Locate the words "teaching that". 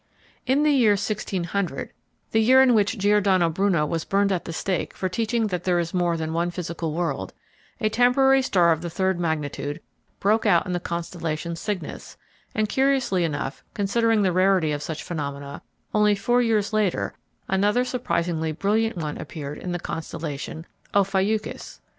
5.07-5.63